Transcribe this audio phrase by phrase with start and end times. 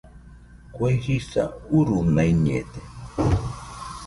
[0.75, 1.43] Kue jisa
[1.77, 2.81] urunaiñede